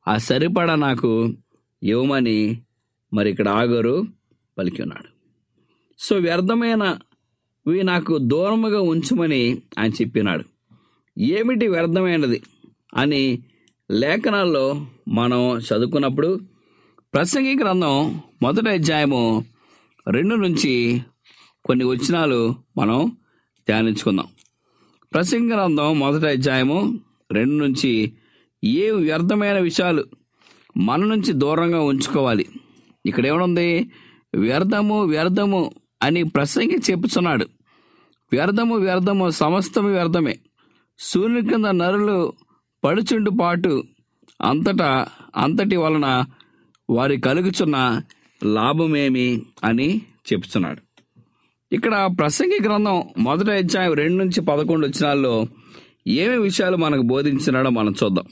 ఆ 0.08 0.18
సరిపడా 0.18 0.75
నాకు 0.75 1.34
ఇవ్వమని 1.84 2.62
మరి 3.13 3.30
ఇక్కడ 3.30 3.50
ఆగరు 3.50 4.04
పలికి 4.58 4.82
ఉన్నాడు. 4.82 5.10
సో 6.00 6.16
వ్యర్థమైనవి 6.16 7.84
నాకు 7.84 8.18
దూరముగా 8.18 8.82
ఉంచమని 8.82 9.62
ఆయన 9.80 9.92
చెప్పినాడు. 9.92 10.44
ఏమిటి 11.20 11.68
వ్యర్థమైనది 11.68 12.42
అని 12.94 13.44
లేఖనాల్లో 13.91 14.86
మనం 15.07 15.57
చదువుకున్నప్పుడు 15.57 16.39
ప్రసంగి 17.13 17.57
గ్రంథం 17.57 18.21
మొదటి 18.41 18.69
అధ్యాయము 18.69 19.45
రెండు 20.07 20.36
నుంచి 20.36 21.01
కొన్ని 21.65 21.86
వచనాలు 21.86 22.55
మనం 22.77 23.17
ధ్యానించుకుందాం. 23.67 24.27
ప్రసంగి 25.13 25.53
గ్రంథం 25.53 26.00
మొదటి 26.00 26.27
అధ్యాయము 26.27 27.00
రెండు 27.31 27.53
నుంచి 27.53 28.13
ఏ 28.63 28.91
వ్యర్థమైన 28.91 29.60
విషయాలు 29.60 30.06
మన 30.77 30.99
నుంచి 30.99 31.34
దూరంగా 31.34 31.82
ఉంచుకోవాలి. 31.82 32.45
ఇక్కడ 33.06 33.27
ఏమనుంది? 33.27 33.91
వ్యర్థము 34.36 35.04
వ్యర్థము 35.04 35.71
అని 36.01 36.23
ప్రసంగి 36.23 36.77
చెప్పుచున్నాడు. 36.91 37.47
వ్యర్థము 38.32 38.75
వ్యర్థము 38.75 39.30
సమస్తము 39.30 39.89
వ్యర్థమే. 39.89 40.39
సూర్యుని 40.99 41.49
కింద 41.49 41.65
నరులు 41.65 42.34
పడుచుండు 42.84 43.32
పాటు 43.41 43.84
అంతటా 44.41 45.08
అంతటి 45.36 45.76
వలన 45.76 46.26
వారి 46.89 47.22
కలుగుచున్న 47.22 48.02
లాభమేమి 48.44 49.41
అని 49.63 50.02
చెప్తున్నాడు 50.34 50.82
ఇక్కడ 51.72 52.10
ప్రసంగి 52.17 52.60
గ్రంథం 52.63 53.04
మొదటి 53.17 53.52
అధ్యాయం 53.52 53.94
రెండు 53.94 54.24
నుంచి 54.24 54.41
పదకొండు 54.41 54.88
వచ్చినాల్లో 54.88 55.46
ఏమి 56.08 56.38
విషయాలు 56.38 56.78
మనకు 56.78 57.02
బోధించినాడో 57.02 57.70
మనం 57.70 57.94
చూద్దాం. 58.04 58.26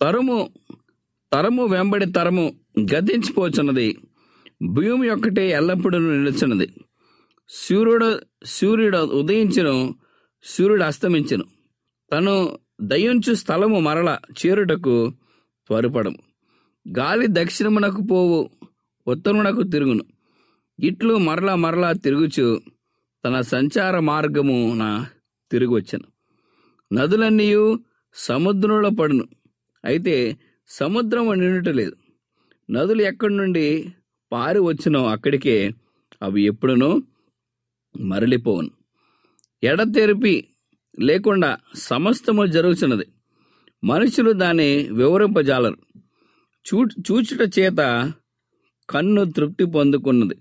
తరము 0.00 0.48
తరము 1.32 1.64
వెంబడి 1.64 2.12
తరము 2.12 2.54
గతించిపోచున్నది 2.80 3.96
భూమి 4.62 5.08
ఒక్కటే 5.08 5.50
ఎల్లప్పుడూ 5.50 5.98
నిలుచున్నది. 5.98 6.68
సూర్యుడు 7.48 8.20
సూర్యుడు 8.44 8.98
ఉదయించను 8.98 9.94
సూర్యుడు 10.44 10.84
అస్తమించును. 10.84 11.44
తను 12.12 12.58
దయ్యుంచు 12.80 13.34
స్థలము 13.34 13.80
మరల 13.80 14.18
చేరుటకు 14.30 15.10
త్వరపడము. 15.66 16.16
గాలి 16.98 17.26
దక్షిణమునకు 17.30 18.02
పోవు 18.02 18.50
ఉత్తరమునకు 19.08 19.62
తిరుగును. 19.62 20.04
ఇట్లు 20.80 21.18
మరలా 21.18 21.54
మరలా 21.54 21.92
తిరుగుచు 21.92 22.60
తన 23.24 23.40
సంచార 23.40 23.98
మార్గమున 23.98 25.06
తిరిగి 25.52 25.70
వచ్చను 25.70 26.04
నదులన్నీ 26.94 27.76
సముద్రంలో 28.14 28.90
పడును 28.90 29.28
అయితే 29.84 30.36
సముద్రము 30.68 31.32
నిండుటలేదు 31.32 31.96
నదులు 32.70 33.02
ఎక్కడి 33.02 33.36
నుండి 33.36 33.94
పారి 34.32 34.58
వచ్చినో 34.58 35.06
అక్కడికే 35.06 35.70
అవి 36.22 36.42
ఎప్పుడునో 36.42 37.00
మరలిపోవును. 38.00 38.70
ఎడతెరిపి 39.62 40.44
లేకుండా 41.00 41.58
సమస్తము 41.74 42.46
జరుగుతున్నది 42.46 43.06
మనుషులు 43.84 44.32
దాన్ని 44.32 44.88
వివరింపజాలరు. 44.92 45.76
చూ 46.46 46.84
చూచుట 46.84 47.58
చేత 47.58 48.12
కన్ను 48.90 49.24
తృప్తి 49.24 49.64
పొందుకున్నది. 49.64 50.36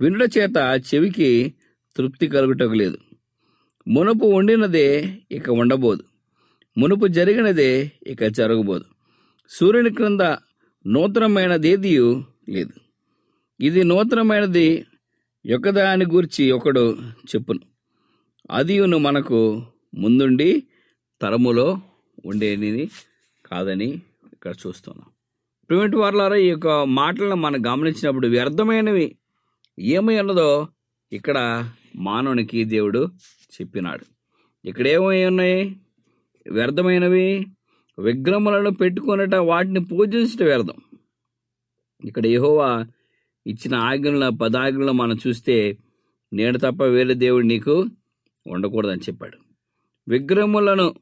వినుట 0.00 0.38
చేత 0.38 0.82
చెవికి 0.94 1.54
తృప్తి 1.96 2.26
కలుగుటకు 2.26 2.72
లేదు. 2.72 2.98
మునుపు 3.88 4.26
వండినదే 4.26 5.18
ఇక 5.30 5.50
ఉండబోదు. 5.50 6.02
మునుపు 6.78 7.06
జరిగినదే 7.06 7.92
ఇక 8.06 8.24
జరగబోదు. 8.24 8.84
సూర్యుని 9.48 9.90
క్రింద 9.90 10.20
నూతనమైనదేది 10.86 11.98
లేదు. 12.48 12.72
ఇది 13.60 13.84
నూతనమైనది 13.84 14.86
ఒకదాని 15.56 16.04
గూర్చి 16.04 16.50
ఒకడు 16.50 16.98
చెప్పును. 17.02 17.60
అదియును 18.50 18.98
మనకు 18.98 19.62
ముందుండి 19.94 20.62
తరములో 21.22 21.78
ఉండేది 22.26 22.90
కాదని 23.46 23.88
ఇక్కడ 24.32 24.54
చూస్తున్నాం. 24.66 25.08
ప్రిమిటి 25.68 25.96
వార్లారా 25.96 26.36
ఈ 26.36 26.48
యొక్క 26.48 26.68
మాటలను 26.68 27.34
మనం 27.34 27.66
గమనించినప్పుడు 27.66 28.26
వ్యర్థమైనవి 28.26 29.16
ఏమై 29.78 30.20
ఉన్నదో 30.20 30.68
ఇక్కడ 31.12 31.68
మానవునికి 31.96 32.64
దేవుడు 32.64 33.08
చెప్పినాడు. 33.54 34.04
ఇక్కడ 34.64 34.86
ఏమై 34.86 35.24
ఉన్నాయి? 35.24 35.76
వ్యర్థమైనవి 36.46 37.46
విగ్రహములను 37.98 38.70
పెట్టుకునేట 38.70 39.34
వాటిని 39.34 39.84
పూజించట 39.84 40.42
వ్యర్థం. 40.42 40.78
ఇక్కడ 42.04 42.26
యహోవా 42.26 42.86
ఇచ్చిన 43.46 43.74
ఆజ్ఞల 43.74 44.28
పదాజ్ఞలు 44.28 44.92
మనం 44.92 45.18
చూస్తే 45.26 45.78
నేను 46.32 46.58
తప్ప 46.58 46.84
వేరే 46.84 47.14
దేవుడు 47.14 47.46
నీకు 47.46 47.86
ఉండకూడదని 48.46 49.00
చెప్పాడు. 49.00 49.38
విగ్రహములను 50.08 50.94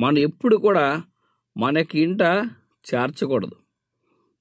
మనం 0.00 0.18
ఎప్పుడు 0.18 0.56
కూడా 0.56 1.02
మనకి 1.56 2.00
ఇంట 2.00 2.22
చేర్చకూడదు. 2.94 3.56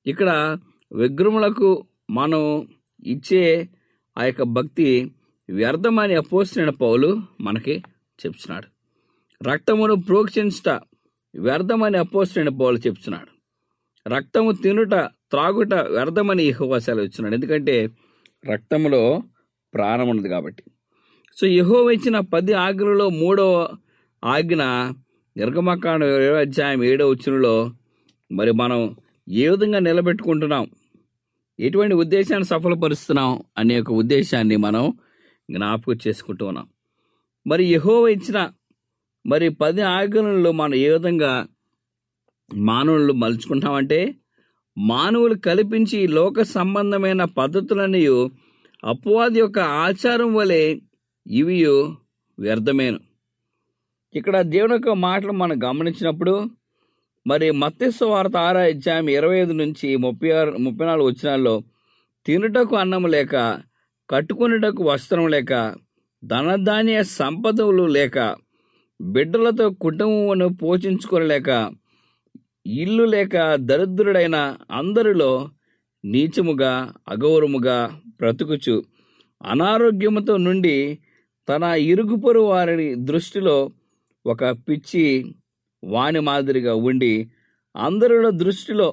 ఇక్కడ 0.08 0.58
విగ్రహములకు 0.95 1.88
మనం 2.10 2.67
ఇచ్చే 3.03 3.69
ఆ 4.17 4.23
యొక్క 4.23 4.41
భక్తి 4.43 5.12
వ్యర్థమని 5.49 6.15
అపోసిన 6.15 6.69
పౌలు 6.69 7.21
మనకి 7.41 7.84
చెప్తున్నాడు. 8.25 8.67
రక్తమును 9.49 9.95
ప్రోక్షించుట 9.95 10.69
వ్యర్థమని 11.39 11.97
అపోసిన 11.97 12.49
పౌలు 12.49 12.77
చెప్తున్నాడు. 12.77 13.36
రక్తము 14.10 14.51
తినుట 14.51 14.93
త్రాగుట 15.03 15.73
వ్యర్థమని 15.73 16.43
ఇహవాసాలు 16.43 16.79
సెలవిస్తున్నాడు. 16.79 17.36
ఎందుకంటే 17.36 17.89
రక్తములో 18.53 19.21
ప్రాణం 19.73 20.10
ఉన్నది 20.10 20.29
కాబట్టి. 20.29 20.63
సో 21.37 21.47
యహో 21.47 21.91
ఇచ్చిన 21.91 22.19
పది 22.19 22.53
ఆజ్ఞలలో 22.53 23.09
మూడవ 23.09 23.77
ఆజ్ఞ 24.23 24.61
నిర్గమకాండ 25.37 26.03
ఏడవ 26.03 26.35
అధ్యాయం 26.39 26.83
ఏడవ 26.83 27.09
వచ్చినలో 27.09 27.71
మరి 28.31 28.51
మనం 28.51 28.95
ఏ 29.29 29.49
విధంగా 29.49 29.79
నిలబెట్టుకుంటున్నాం? 29.79 30.67
ఎటువంటి 31.59 31.95
ఉద్దేశాన్ని 31.95 32.45
సఫలపరుస్తున్నాం 32.45 33.43
అనే 33.57 33.81
ఒక 33.81 33.91
ఉద్దేశాన్ని 33.91 34.55
మనం 34.55 34.93
జ్ఞాపకం 35.51 35.97
చేసుకుంటూ 36.07 36.47
ఉన్నాం. 36.47 36.67
మరి 37.47 37.65
యహోవ 37.65 38.07
ఇచ్చిన 38.07 38.51
మరి 39.25 39.49
పది 39.49 39.81
ఆజ్ఞలను 39.81 40.51
మనం 40.51 40.75
ఏ 40.75 40.89
విధంగా 40.89 41.47
మానవులు 42.53 43.13
మలుచుకుంటామంటే 43.13 44.15
మానవులు 44.77 45.35
కల్పించి 45.35 46.07
లోక 46.07 46.41
సంబంధమైన 46.41 47.23
పద్ధతులన్నీ 47.23 48.05
అపవాది 48.83 49.39
యొక్క 49.39 49.59
ఆచారం 49.59 50.33
వలె 50.33 50.79
ఇవి 51.25 51.57
వ్యర్థమేను. 52.39 52.99
ఇక్కడ 54.15 54.41
దేవుని 54.41 54.73
యొక్క 54.73 54.89
మాటలు 54.89 55.31
మనం 55.31 55.57
గమనించినప్పుడు 55.63 56.49
మరి 57.27 57.51
మత్స్య 57.51 58.05
వార్త 58.05 58.38
ఆరా 58.38 58.65
ఇచ్చాము 58.65 59.09
ఇరవై 59.09 59.38
ఐదు 59.39 59.51
నుంచి 59.51 59.95
ముప్పై 59.95 60.29
ఆరు 60.29 60.51
ముప్పై 60.57 60.85
నాలుగు 60.85 61.07
వచ్చినాల్లో 61.07 61.63
తినుటకు 62.25 62.75
అన్నం 62.75 63.05
లేక 63.05 63.35
కట్టుకునేటకు 64.11 64.83
వస్త్రం 64.83 65.27
లేక 65.27 65.75
ధనధాన్య 66.23 67.03
సంపదలు 67.03 67.85
లేక 67.85 68.35
బిడ్డలతో 69.01 69.69
కుటుంబమును 69.69 70.47
పోషించుకోలేక 70.49 71.49
ఇల్లు 72.65 73.03
లేక 73.05 73.55
దరిద్రుడైన 73.55 74.57
అందరిలో 74.71 75.49
నీచముగా 76.05 76.93
అగౌరముగా 77.07 77.99
బ్రతుకుచు 78.19 78.83
అనారోగ్యముతో 79.41 80.38
నుండి 80.38 80.99
తన 81.47 81.63
ఇరుగుపొరు 81.86 82.41
వారి 82.43 82.88
దృష్టిలో 83.03 83.58
ఒక 84.25 84.43
పిచ్చి 84.67 85.05
వాణి 85.84 86.19
మాదిరిగా 86.19 86.73
ఉండి 86.89 87.13
అందరిలో 87.75 88.29
దృష్టిలో 88.36 88.88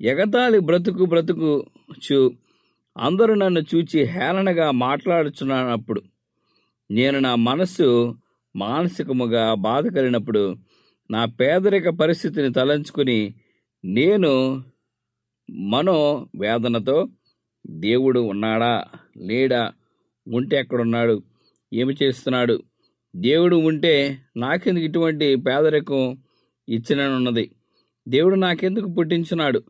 ఎగతాళి 0.00 0.58
బ్రతుకు 0.60 1.04
బ్రతుకుచు 1.04 2.18
అందరూ 2.96 3.32
నన్ను 3.34 3.62
చూచి 3.70 4.00
హేళనగా 4.06 4.66
మాట్లాడుచున్నప్పుడు 4.78 6.00
నేను 6.90 7.18
నా 7.18 7.32
మనస్సు 7.42 7.88
మానసికముగా 8.54 9.44
బాధ 9.60 9.84
కలిగినప్పుడు 9.88 10.42
నా 11.10 11.22
పేదరిక 11.38 11.88
పరిస్థితిని 12.00 12.50
తలంచుకుని 12.52 13.20
నేను 13.84 14.32
మనో 15.68 15.98
వేదనతో 16.34 16.98
దేవుడు 17.64 18.20
ఉన్నాడా 18.20 18.72
లేడా 19.20 19.62
ఉంటే 20.26 20.56
ఎక్కడున్నాడు 20.56 21.16
ఏమి 21.72 21.96
చేస్తున్నాడు? 22.02 22.60
దేవుడు 23.16 23.56
ఉంటే 23.56 24.18
నాకెందుకు 24.36 24.84
ఇటువంటి 24.84 25.36
పేదరికం 25.36 26.18
ఇచ్చిననున్నది? 26.68 27.50
దేవుడు 28.08 28.34
నాకెందుకు 28.34 28.88
పుట్టించున్నాడు? 28.88 29.62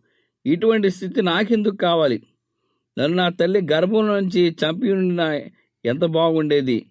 ఇటువంటి 0.46 0.90
స్థితి 0.90 1.22
నాకెందుకు 1.22 1.76
కావాలి? 1.76 2.22
నన్ను 2.98 3.16
నా 3.16 3.28
తల్లి 3.28 3.60
గర్భం 3.72 4.06
నుంచి 4.06 4.56
చంపి 4.64 4.92
ఉండిన 4.92 5.40
ఎంత 5.86 6.04
బాగుండేది? 6.04 6.86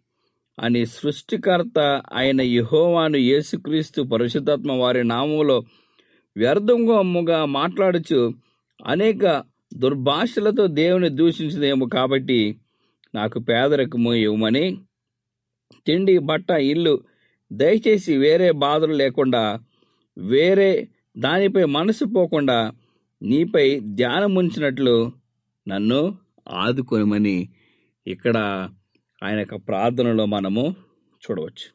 అని 0.60 0.86
సృష్టికర్త 0.86 1.80
అయిన 2.14 2.42
యహోవాను 2.42 3.18
యేసుక్రీస్తు 3.18 4.02
పరిశుద్ధాత్మ 4.02 4.72
వారి 4.72 5.04
నామంలో 5.04 5.64
వ్యర్థంగా 6.38 7.46
మాట్లాడుచు 7.46 8.34
అనేక 8.86 9.44
దుర్భాషలతో 9.74 10.68
దేవుని 10.68 11.10
దూషించదేమో 11.10 11.86
కాబట్టి 11.86 12.56
నాకు 13.16 13.40
పేదరికము 13.40 14.14
ఇవ్వమని 14.14 14.78
తిండి 15.88 16.18
బట్ట 16.18 16.50
ఇల్లు. 16.52 17.04
దయచేసి 17.52 18.18
వేరే 18.18 18.52
బాధలు 18.52 18.94
లేకుండా 18.94 19.60
వేరే 20.18 20.88
దానిపై 21.18 21.64
మనసు 21.64 22.06
పోకుండా 22.06 22.72
నీపై 23.22 23.80
ధ్యానం 23.80 24.36
ఉంచినట్లు 24.36 25.12
నన్ను 25.68 26.02
ఆదుకోమని 26.48 27.50
ఇక్కడ 28.08 28.38
ఆయన 29.24 29.40
యొక్క 29.40 29.56
ప్రార్థనలో 29.56 30.26
మనము 30.26 30.76
చూడవచ్చు. 31.22 31.68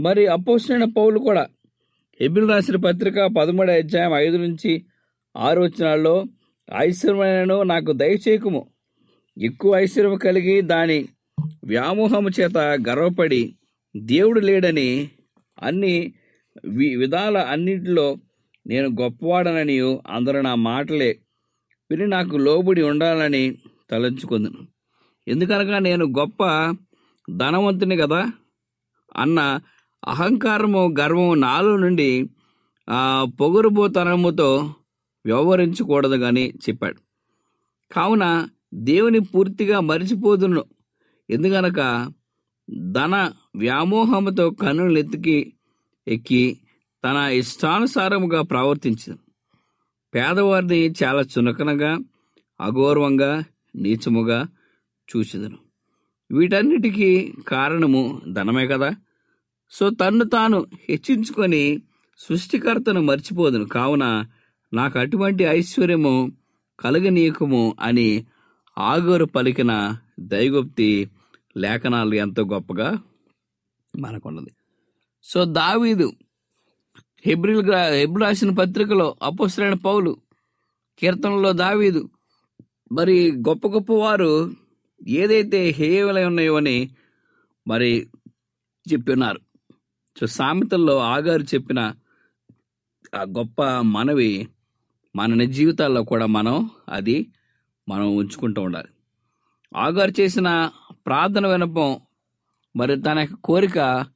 మరి 0.00 0.26
అపోసిన 0.26 0.84
పౌలు 0.84 1.18
కూడా 1.18 1.48
ఎబిల్ 2.20 2.48
రాసిన 2.48 2.76
పత్రిక 2.76 3.26
పదమూడు 3.38 3.70
అధ్యాయం 3.70 4.14
ఐదు 4.14 4.36
నుంచి 4.36 4.84
ఆరు 5.36 5.60
వచ్చినాల్లో 5.60 6.24
ఐశ్వర్యను 6.76 7.62
నాకు 7.62 7.92
దయచేయకుము 7.92 8.62
ఎక్కువ 9.36 9.76
ఐశ్వర్యం 9.76 10.16
కలిగి 10.16 10.60
దాని 10.62 11.08
వ్యామోహము 11.64 12.28
చేత 12.40 12.58
గర్వపడి 12.58 13.56
దేవుడు 13.96 14.40
లేడని 14.40 15.10
అన్ని 15.62 16.12
వి- 16.64 16.98
విధాల 16.98 17.38
అన్నింటిలో 17.38 18.16
నేను 18.66 18.88
గొప్పవాడనని 18.88 19.80
అందరూ 20.06 20.40
నా 20.40 20.54
మాటలే 20.54 21.18
విని 21.90 22.06
నాకు 22.06 22.36
లోబడి 22.36 22.82
ఉండాలని 22.82 23.54
తలంచుకుంది. 23.90 24.48
ఎందుకనగా 25.28 25.78
నేను 25.78 26.06
గొప్ప 26.06 26.44
ధనవంతుని 27.36 27.96
కదా 27.96 28.30
అన్న 29.16 29.60
అహంకారము 30.08 30.94
గర్వము 31.00 31.34
నాలో 31.34 31.76
నుండి 31.76 32.26
పొగరుబోతనముతో 33.22 34.74
వ్యవహరించకూడదు 35.26 36.16
కానీ 36.16 36.52
చెప్పాడు. 36.68 36.96
కావున 37.94 38.48
దేవుని 38.74 39.20
పూర్తిగా 39.20 39.80
మరిచిపోదును. 39.80 40.64
ఎందుకనక 41.30 42.10
ధన 42.92 43.32
వ్యామోహముతో 43.56 44.50
కన్నులు 44.50 44.98
ఎత్తికి 44.98 45.52
ఎక్కి 46.08 46.58
తన 47.04 47.16
ఇష్టానుసారముగా 47.16 48.42
ప్రవర్తించింది 48.42 49.20
పేదవారిని 50.14 50.94
చాలా 51.04 51.22
చునకనగా 51.22 51.98
అగౌరవంగా 52.60 53.44
నీచముగా 53.76 54.46
చూసిదను 55.08 55.58
వీటన్నిటికీ 56.30 57.32
కారణము 57.48 58.22
ధనమే 58.32 58.66
కదా. 58.66 58.90
సో 59.70 59.90
తన్ను 59.90 60.24
తాను 60.24 60.66
హెచ్చించుకొని 60.88 61.82
సృష్టికర్తను 62.18 63.00
మర్చిపోదును. 63.00 63.64
కావున 63.64 64.24
నాకు 64.72 64.98
అటువంటి 64.98 65.44
ఐశ్వర్యము 65.44 66.32
కలగనీయకము 66.80 67.76
అని 67.80 68.26
ఆగోరు 68.78 69.24
పలికిన 69.24 69.98
దైగుప్తి 70.20 71.10
లేఖనాలు 71.56 72.14
ఎంతో 72.14 72.44
గొప్పగా 72.44 72.98
మనకున్నది. 73.98 74.50
సో 75.22 75.44
దావీదు 75.44 76.12
హెబ్రిల్ 77.26 77.74
హెబ్రి 77.74 78.24
రాసిన 78.24 78.50
పత్రికలో 78.50 79.16
అపోసరైన 79.22 79.74
పౌలు 79.74 80.16
కీర్తనలో 80.98 81.52
దావీదు 81.52 82.10
మరి 82.92 83.32
గొప్ప 83.32 83.68
గొప్ప 83.68 83.92
వారు 83.92 84.54
ఏదైతే 85.08 85.68
హేయవలై 85.68 86.24
ఉన్నాయో 86.24 86.54
అని 86.54 86.90
మరి 87.66 88.08
చెప్పినారు. 88.92 89.40
సో 90.20 90.26
సామెతల్లో 90.26 90.98
ఆగారు 90.98 91.42
చెప్పిన 91.42 91.94
ఆ 93.14 93.22
గొప్ప 93.22 93.62
మనవి 93.62 94.48
మన 95.16 95.44
జీవితాల్లో 95.44 96.02
కూడా 96.02 96.26
మనం 96.26 96.70
అది 96.88 97.26
మనం 97.88 98.16
ఉంచుకుంటూ 98.16 98.62
ఉండాలి. 98.62 98.88
ఆగారు 99.76 100.20
చేసిన 100.20 100.70
ప్రార్థన 101.06 101.46
వినపం 101.46 102.00
మరి 102.76 103.00
తన 103.00 103.18
యొక్క 103.18 103.34
కోరిక 103.34 104.06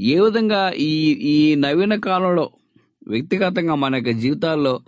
ఏ 0.00 0.20
విధంగా 0.20 0.70
ఈ 0.70 1.12
ఈ 1.12 1.54
నవీన 1.54 1.94
కాలంలో 1.94 2.50
వ్యక్తిగతంగా 3.08 3.74
మన 3.74 3.94
యొక్క 3.94 4.10
జీవితాల్లో 4.10 4.80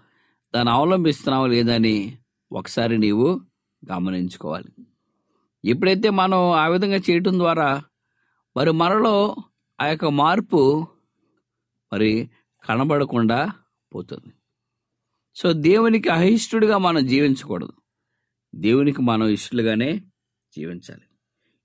దాన్ని 0.54 0.74
అవలంబిస్తున్నావు 0.74 1.46
లేదని 1.46 2.18
ఒకసారి 2.52 2.98
నీవు 2.98 3.40
గమనించుకోవాలి. 3.92 4.86
ఎప్పుడైతే 5.64 6.10
మనం 6.10 6.52
ఆ 6.52 6.68
విధంగా 6.68 6.96
చేయటం 6.96 7.38
ద్వారా 7.38 7.82
మరి 8.56 8.72
మనలో 8.72 9.36
ఆ 9.80 9.86
యొక్క 9.86 10.04
మార్పు 10.04 10.86
మరి 11.92 12.30
కనబడకుండా 12.64 13.50
పోతుంది. 13.94 14.32
సో 15.36 15.52
దేవునికి 15.52 16.08
అహిష్టుడిగా 16.08 16.78
మనం 16.78 17.06
జీవించకూడదు. 17.06 17.72
దేవునికి 18.54 19.02
మనం 19.02 19.26
ఇష్టలుగానే 19.26 20.00
జీవించాలి. 20.56 21.04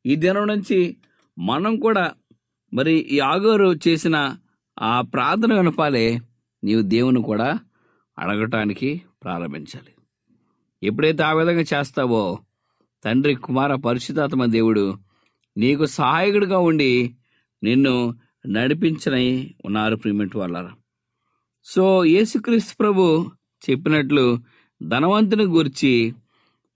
ఈ 0.05 0.15
దినం 0.15 0.47
నుంచి 0.47 0.97
మనం 1.37 1.75
కూడా 1.79 2.05
మరి 2.73 2.93
ఈ 2.93 3.19
ఆగోరు 3.19 3.79
చేసిన 3.87 4.37
ఆ 4.77 5.01
ప్రార్థన 5.01 5.53
వినపాలే 5.53 6.19
నీవు 6.63 6.81
దేవుని 6.81 7.21
కూడా 7.21 7.59
అడగటానికి 8.17 9.01
ప్రారంభించాలి. 9.23 9.91
ఎప్పుడైతే 10.83 11.23
ఆ 11.23 11.33
విధంగా 11.33 11.61
చేస్తావో 11.61 12.39
తండ్రి 13.03 13.35
కుమార 13.35 13.75
పరిశుధాత్మ 13.75 14.45
దేవుడు 14.45 14.85
నీకు 15.57 15.85
సహాయకుడిగా 15.85 16.57
ఉండి 16.59 17.15
నిన్ను 17.63 18.15
నడిపించని 18.47 19.55
ఉన్నారు 19.65 19.95
ప్రిమెంట్ 19.95 20.35
వాళ్ళ 20.35 20.57
సో 21.65 22.05
యేసుక్రీస్తు 22.05 22.75
ప్రభు 22.75 23.31
చెప్పినట్లు 23.69 24.39
ధనవంతుని 24.83 25.43
గురించి 25.43 26.13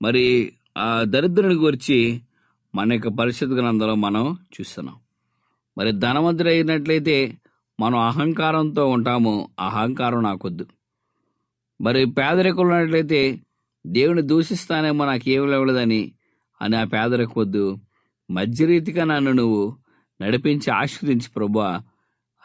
మరి 0.02 0.54
ఆ 0.78 1.04
దరిద్రుని 1.04 1.56
గురించి 1.56 2.22
మన 2.76 2.94
యొక్క 2.94 3.08
పరిశుద్ధ 3.08 3.54
గ్రంథంలో 3.54 3.96
మనం 3.96 4.38
చూస్తున్నాం. 4.62 4.96
మరి 5.78 5.92
ధనవంతుడు 5.92 6.50
అయినట్లయితే 6.50 7.38
మనం 7.80 8.00
అహంకారంతో 8.00 8.88
ఉంటాము 8.88 9.50
ఆ 9.60 9.66
అహంకారం 9.68 10.24
నాకొద్దు. 10.24 10.66
మరి 11.82 12.06
పేదరికం 12.06 12.58
ఉన్నట్లయితే 12.58 13.40
దేవుని 13.88 14.22
దూషిస్తానేమో 14.22 15.06
నాకు 15.06 15.30
ఏమి 15.30 15.52
లేవలేదని 15.52 16.12
అని 16.62 16.78
ఆ 16.78 16.84
పేదరిక 16.84 17.30
వద్దు. 17.38 17.78
మధ్యరీతిగా 18.32 19.04
నన్ను 19.04 19.32
నువ్వు 19.32 19.76
నడిపించి 20.22 20.72
ఆశీర్వదించి 20.72 21.30
ప్రభా 21.36 21.82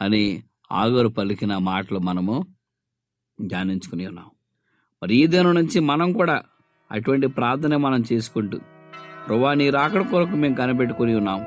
అని 0.01 0.43
ఆగరు 0.71 1.07
పలికిన 1.07 1.57
మాటలు 1.57 1.99
మనము 1.99 2.45
ధ్యానించుకుని 3.41 4.07
ఉన్నాం. 4.07 4.25
మరి 5.03 5.15
ఈ 5.15 5.27
దినం 5.27 5.55
నుంచి 5.55 5.79
మనం 5.79 6.13
కూడా 6.13 6.43
అటువంటి 6.91 7.27
ప్రార్థన 7.27 7.77
మనం 7.77 8.03
చేసుకుంటూ 8.13 8.59
ప్రభా 9.27 9.53
నీ 9.53 9.69
రాకడ 9.69 10.01
కొరకు 10.01 10.29
మేము 10.29 10.55
కనిపెట్టుకుని 10.55 11.15
ఉన్నాం. 11.15 11.45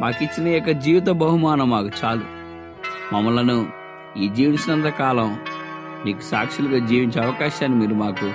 మాకు 0.00 0.24
ఇచ్చిన 0.24 0.48
యొక్క 0.48 0.70
జీవిత 0.70 1.08
బహుమానం 1.10 1.70
మాకు 1.70 1.90
చాలు. 2.04 2.20
మమ్మలను 3.14 3.66
ఈ 4.16 4.28
జీవించినంత 4.28 4.84
కాలం 4.84 5.38
నీకు 6.06 6.20
సాక్షులుగా 6.20 6.86
జీవించే 6.86 7.22
అవకాశాన్ని 7.22 7.78
మీరు 7.78 7.94
మాకు 7.94 8.30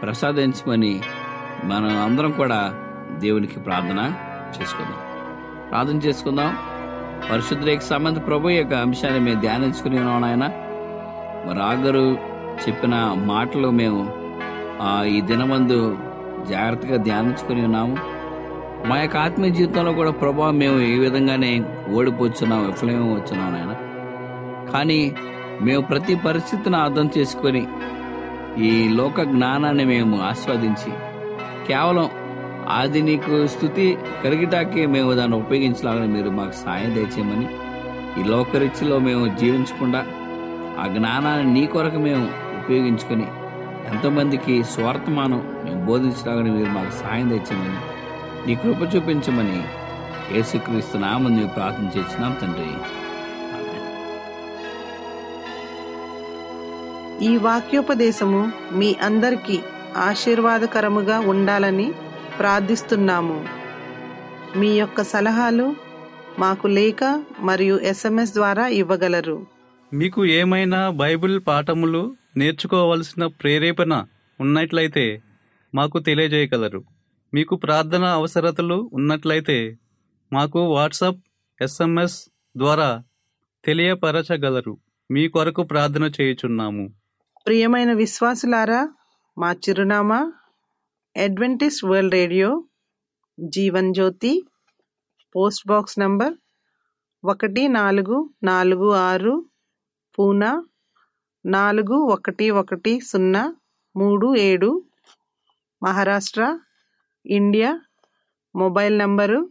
ప్రసాదించమని 0.00 1.00
మనం 1.64 2.02
అందరం 2.02 2.30
కూడా 2.30 2.74
దేవునికి 3.18 3.60
ప్రార్థన 3.60 4.12
చేసుకుందాం. 4.60 4.98
ప్రార్థన 5.70 6.08
చేసుకుందాం. 6.08 6.56
పరిశుద్ధ 7.32 7.78
సంబంధ 7.78 8.26
ప్రభు 8.26 8.48
యొక్క 8.48 8.74
అంశాన్ని 8.74 9.20
మేము 9.20 9.40
ధ్యానించుకుని 9.40 9.98
ఉన్నాం 9.98 10.24
ఆయన 10.24 10.44
మరి 11.46 11.62
ఆగరు 11.62 12.18
చెప్పిన 12.68 13.14
మాటలు 13.24 13.70
మేము 13.70 14.17
ఈ 15.12 15.20
దినమందు 15.20 15.78
జాగ్రత్తగా 16.50 16.96
ధ్యానించుకుని 16.96 17.64
ఉన్నాము. 17.64 17.94
మా 18.88 18.96
యొక్క 19.00 19.16
ఆత్మీయ 19.16 19.50
జీవితంలో 19.50 19.92
కూడా 19.92 20.10
ప్రభావం 20.10 20.58
మేము 20.58 20.78
ఏ 20.80 20.94
విధంగానే 20.98 21.50
ఓడిపోతున్నాం 21.92 22.60
విఫలమే 22.66 23.06
వచ్చున్నాం 23.14 23.50
నాయన. 23.52 23.72
కానీ 24.72 25.00
మేము 25.60 25.82
ప్రతి 25.82 26.14
పరిస్థితిని 26.26 26.76
అర్థం 26.76 27.10
చేసుకొని 27.18 27.62
ఈ 28.68 28.70
లోక 28.88 29.20
జ్ఞానాన్ని 29.22 29.84
మేము 29.84 30.16
ఆస్వాదించి 30.20 30.90
కేవలం 31.68 32.08
అది 32.68 33.02
నీకు 33.02 33.46
స్థుతి 33.46 33.86
కరిగిటాకే 34.22 34.86
మేము 34.86 35.10
దాన్ని 35.14 35.36
ఉపయోగించలాగని 35.36 36.12
మీరు 36.12 36.30
మాకు 36.30 36.52
సాయం 36.52 36.94
దయచేయమని 36.94 37.48
ఈ 38.20 38.24
లోకరిచ్చిలో 38.28 38.98
మేము 38.98 39.26
జీవించకుండా 39.40 40.00
ఆ 40.78 40.86
జ్ఞానాన్ని 40.86 41.52
నీ 41.52 41.66
కొరకు 41.66 41.98
మేము 41.98 42.24
ఉపయోగించుకొని 42.62 43.26
ఎంతమందికి 43.88 44.64
స్వార్థమానం 44.64 45.62
మేము 45.64 45.86
బోధించలాగని 45.86 46.50
మీరు 46.50 46.70
మాకు 46.70 46.90
సాయం 46.90 47.28
తెచ్చమని 47.28 47.78
నీ 48.46 48.54
కృప 48.54 48.94
చూపించమని 48.94 49.58
యేసుక్రీస్తు 50.36 50.96
నామని 50.98 51.36
మేము 51.36 51.48
ప్రార్థన 51.48 51.98
చేస్తున్నాం 51.98 52.36
తండ్రి. 52.42 52.70
ఈ 57.28 57.36
వాక్యోపదేశము 57.36 58.52
మీ 58.72 58.96
అందరికీ 59.02 59.58
ఆశీర్వాదకరముగా 59.96 61.20
ఉండాలని 61.20 61.92
ప్రార్థిస్తున్నాము. 62.38 63.44
మీ 64.56 64.68
యొక్క 64.78 65.02
సలహాలు 65.02 65.74
మాకు 66.38 66.66
లేఖ 66.66 67.02
మరియు 67.40 67.78
ఎస్ఎంఎస్ 67.82 68.34
ద్వారా 68.34 68.66
ఇవ్వగలరు. 68.66 69.46
మీకు 69.92 70.24
ఏమైనా 70.24 70.90
బైబిల్ 70.90 71.40
పాఠములు 71.48 72.02
నేర్చుకోవలసిన 72.38 73.24
ప్రేరేపణ 73.40 73.92
ఉన్నట్లయితే 74.40 75.04
మాకు 75.74 75.98
తెలియజేయగలరు. 75.98 76.80
మీకు 77.34 77.54
ప్రార్థన 77.56 78.04
అవసరతలు 78.18 78.90
ఉన్నట్లయితే 78.92 79.56
మాకు 80.32 80.60
వాట్సాప్ 80.74 81.20
ఎస్ఎంఎస్ 81.60 82.18
ద్వారా 82.56 82.88
తెలియపరచగలరు. 83.64 84.74
మీ 85.10 85.22
కొరకు 85.28 85.62
ప్రార్థన 85.62 86.04
చేయుచున్నాము. 86.18 86.84
ప్రియమైన 87.46 87.92
విశ్వాసులారా 87.92 88.80
మా 89.38 89.50
చిరునామా 89.64 90.20
Adventist 91.16 91.84
World 91.84 92.14
Radio 92.14 92.50
Jeevan 93.40 93.90
Jyothi 93.94 94.32
post 95.34 95.64
box 95.68 95.98
number 95.98 96.34
ఒకటి 97.24 97.62
నాలుగు 97.68 98.16
నాలుగు 98.42 98.88
ఆరు 99.08 99.34
పూనా 100.18 100.52
నాలుగు 101.44 101.94
ఒకటి 101.94 102.50
ఒకటి 102.50 103.00
సున్నా 103.00 103.56
మూడు 103.96 104.34
ఏడు 104.36 104.84
మహారాష్ట్ర 105.82 106.58
ఇండియా 107.26 107.80
మొబైల్ 108.54 108.98
నంబరు 108.98 109.50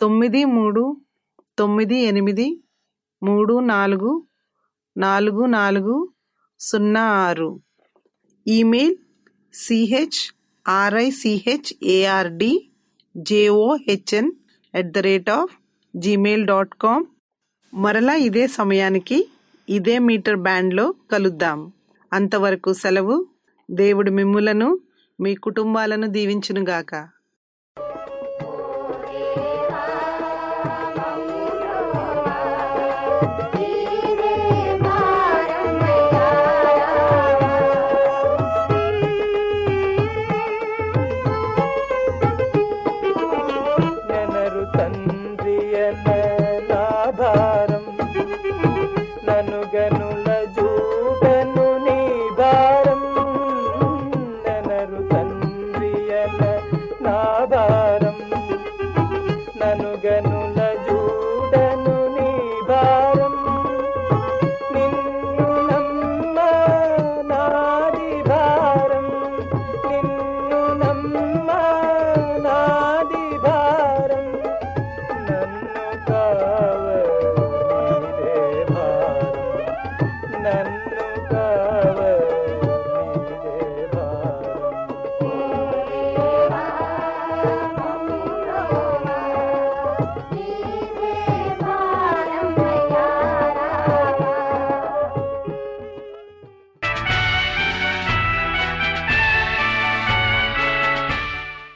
తొమ్మిది 0.00 0.44
మూడు 0.44 1.02
తొమ్మిది 1.58 1.96
ఎనిమిది 1.96 2.62
మూడు 3.22 3.60
నాలుగు 3.60 4.28
నాలుగు 4.96 5.46
నాలుగు 5.46 6.12
సున్నా 6.60 7.00
ఆరు. 7.00 7.60
Email 8.46 8.96
CH 9.54 10.20
RICH 10.68 11.74
ARD 11.82 12.72
JOHN 13.16 14.32
at 14.74 14.92
the 14.92 14.98
rate 14.98 15.30
of 15.30 15.52
Gmail 15.96 16.46
dot 16.46 16.74
com 16.74 17.06
మరలా 17.74 18.14
ఇదే 18.14 18.46
సమయానికి 18.46 19.18
ఇదే 19.68 19.98
మీటర్ 19.98 20.36
బ్యాండ్లో 20.36 20.94
కలుద్దాం. 21.12 21.72
అంతవరకు 22.12 22.72
సెలవు. 22.72 23.26
దేవుడు 23.70 24.10
మిమ్ములను 24.10 24.78
మీ 25.20 25.34
కుటుంబాలను 25.34 26.06
దీవించునుగాక. 26.06 27.08